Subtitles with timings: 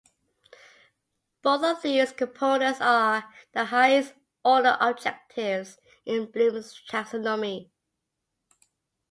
[1.43, 5.77] Both of these components are the highest order objectives
[6.07, 7.69] in Bloom's Taxonomy.